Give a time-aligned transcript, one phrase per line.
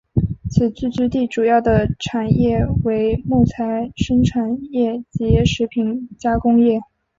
[0.49, 6.81] 此聚居地主要的产业为木材生产业及食品加工业。